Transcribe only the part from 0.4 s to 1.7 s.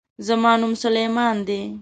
نوم سلمان دے